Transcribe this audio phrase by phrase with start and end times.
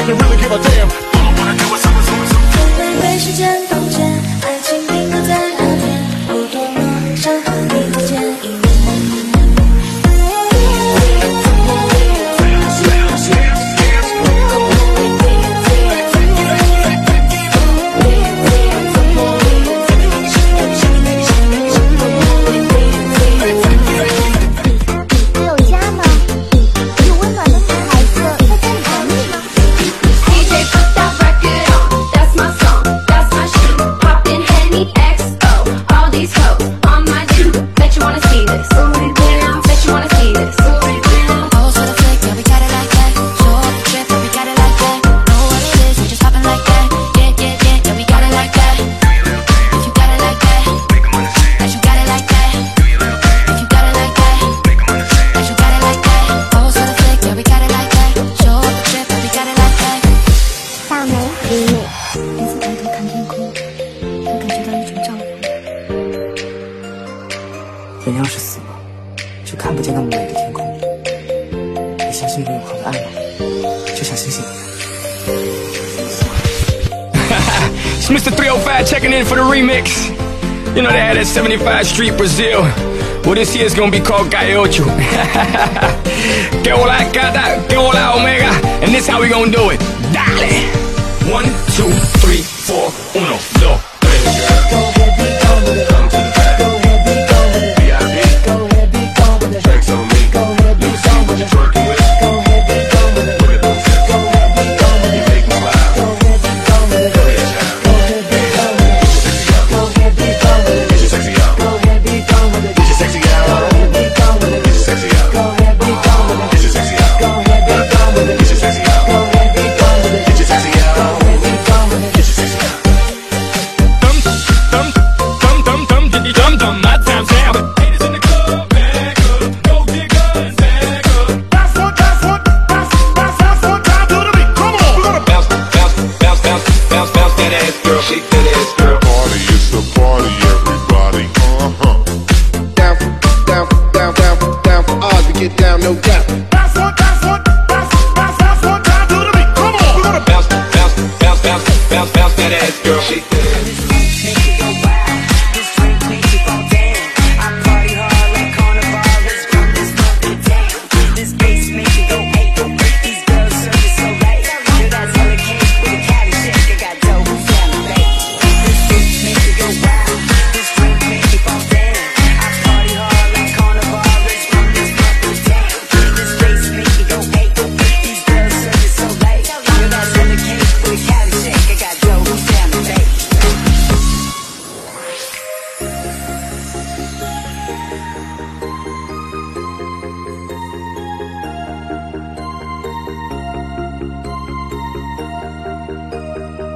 [0.00, 1.09] I can really give a damn.
[80.74, 82.62] You know they had that 75 Street Brazil.
[83.24, 84.86] Well, this year is gonna be called Gaiocho.
[86.62, 88.50] que hola, gata, que hola, omega.
[88.80, 89.80] And this how we gonna do it.
[90.14, 90.62] Dale!
[91.30, 91.90] One, two,
[92.22, 93.99] three, four, uno, dos.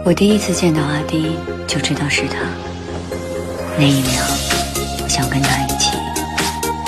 [0.07, 1.35] 我第一次见到阿丁，
[1.67, 2.37] 就知道是他。
[3.79, 4.21] 那一秒，
[5.03, 5.93] 我想跟他一起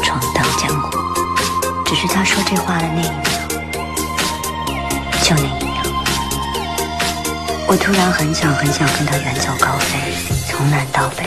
[0.03, 0.91] 闯荡江湖。
[1.87, 3.25] 只是他说这话的那一秒，
[5.23, 5.83] 就那一秒，
[7.67, 9.99] 我突然很想很想跟他远走高飞，
[10.47, 11.25] 从南到北。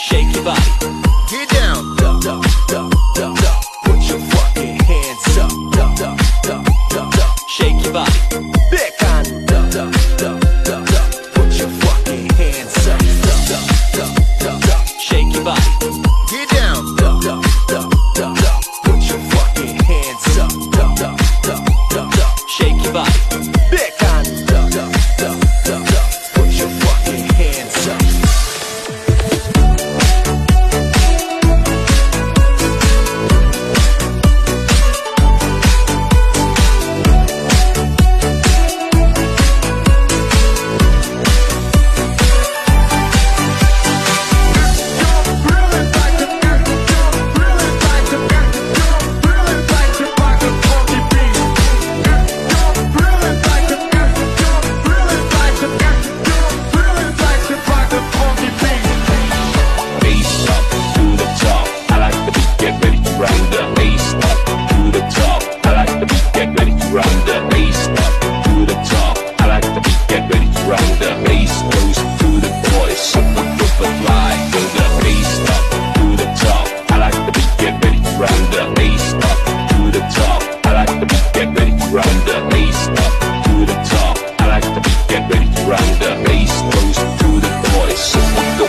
[0.00, 0.62] Shake your body.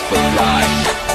[0.09, 1.12] butterfly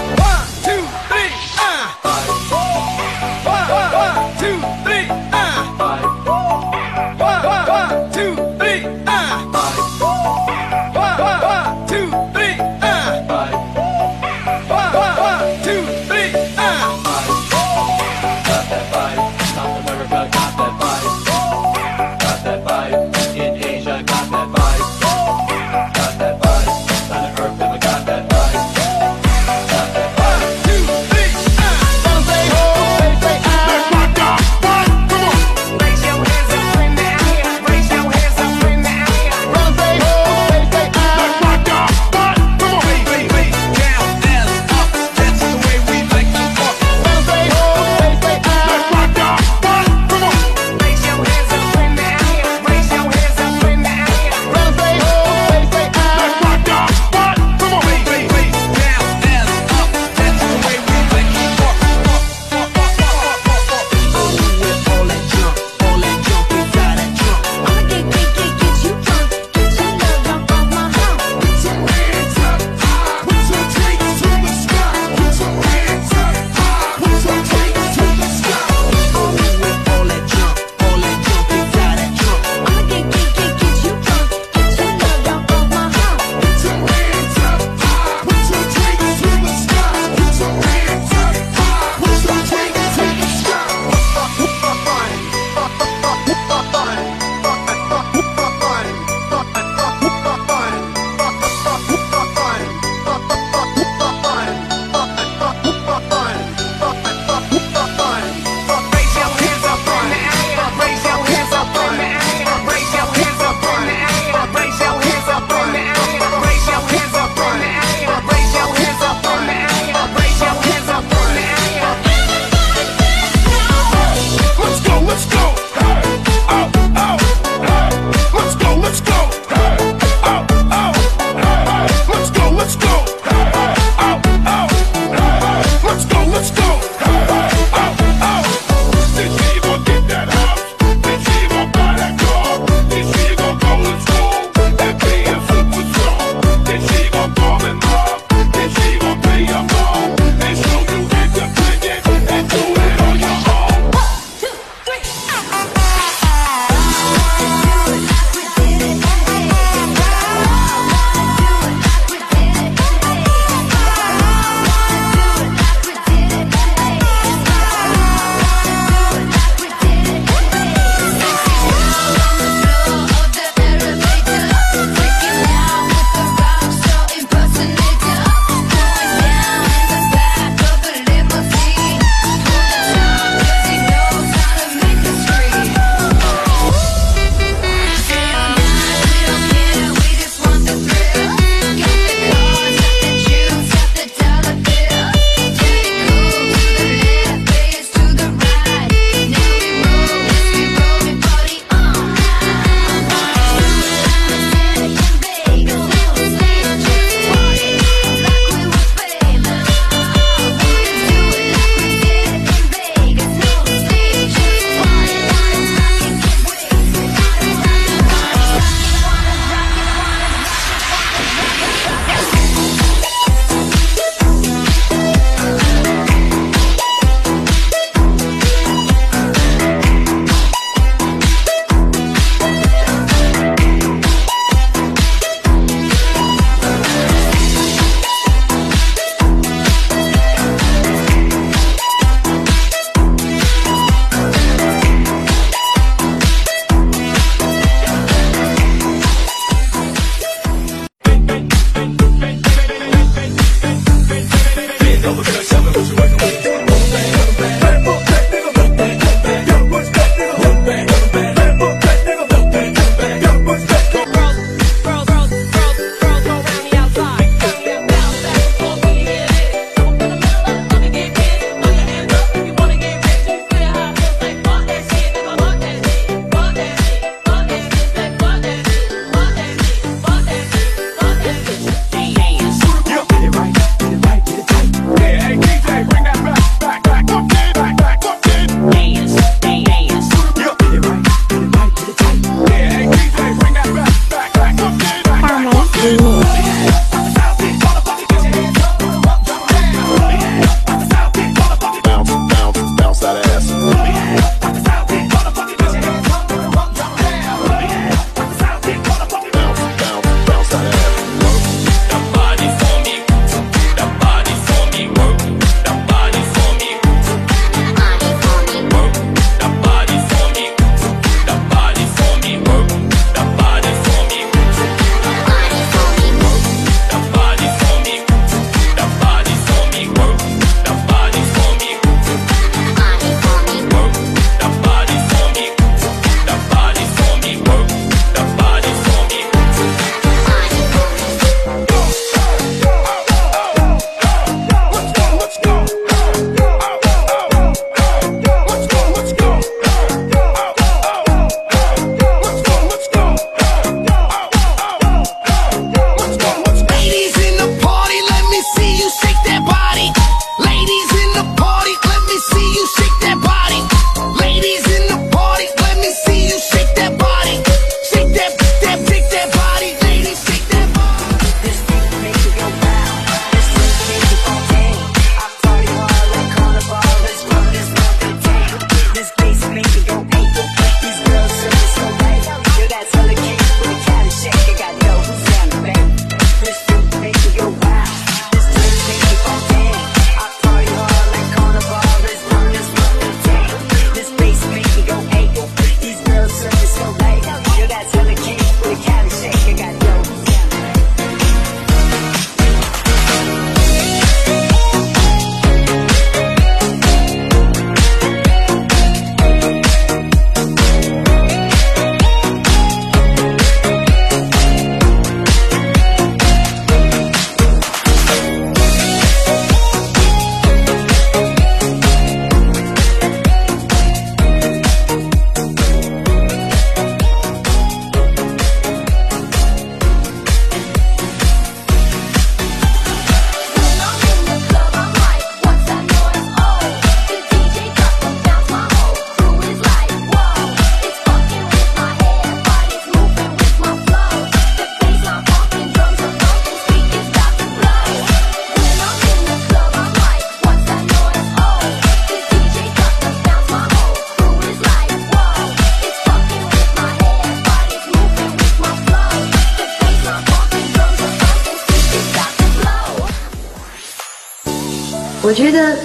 [465.21, 465.77] 我觉得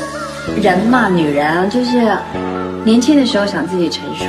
[0.62, 2.16] 人嘛，女人啊，就是
[2.86, 4.26] 年轻的时候想自己成熟，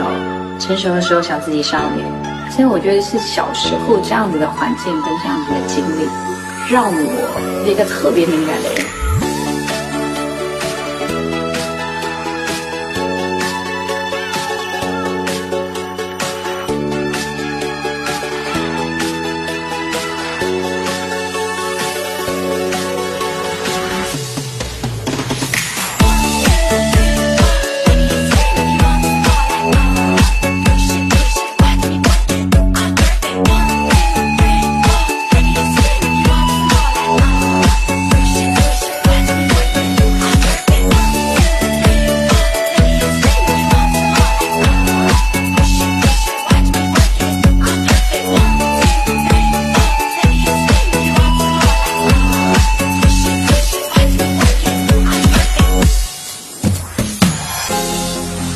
[0.59, 2.03] 成熟的时候想自己少女。
[2.51, 6.09] 所以我觉得是小时候这样子的环境跟这样子的经历，
[6.73, 9.04] 让我是一个特别敏感的人。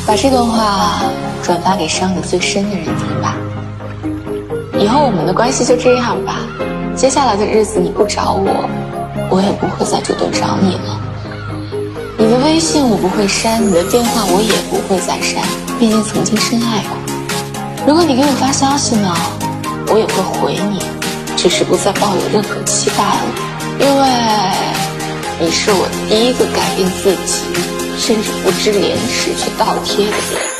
[0.09, 1.03] 把这段话
[1.43, 3.35] 转发给伤你最深的人听吧。
[4.79, 6.37] 以后我们的关系就这样吧。
[6.95, 8.67] 接下来的日子你不找我，
[9.29, 10.99] 我也不会再主动找你了。
[12.17, 15.43] 你的微信我不会删，你的电话我也不会再删，
[15.77, 16.97] 毕竟曾经深爱过。
[17.85, 19.15] 如果你给我发消息呢，
[19.89, 20.79] 我也会回你，
[21.37, 23.21] 只是不再抱有任何期待了，
[23.79, 24.09] 因为
[25.39, 27.43] 你是我第一个改变自己，
[27.99, 30.58] 甚至不知廉耻去倒贴的人。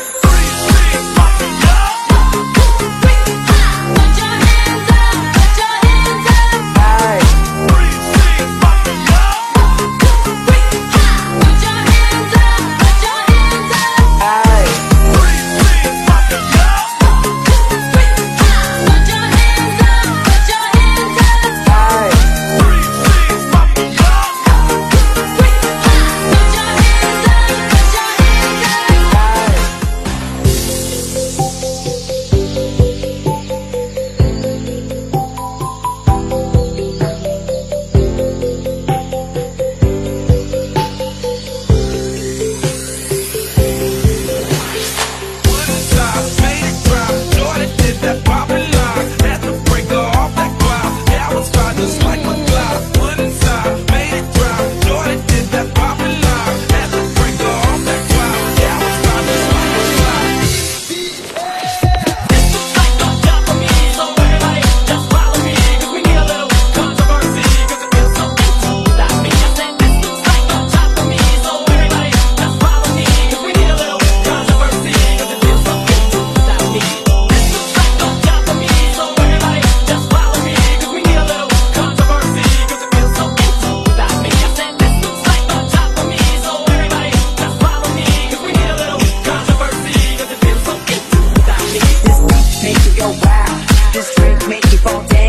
[93.00, 93.66] your wow.
[93.92, 95.19] This drink make you fall down.